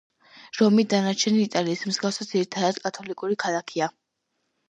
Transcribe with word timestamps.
რომი, 0.59 0.85
დანარჩენი 0.93 1.43
იტალიის 1.47 1.83
მსგავსად, 1.91 2.29
ძირითადად, 2.31 2.79
კათოლიკური 2.87 3.39
ქალაქია. 3.45 3.93